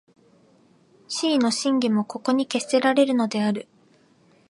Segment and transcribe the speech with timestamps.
[1.07, 3.67] 思惟の真偽もここに決せられるのである。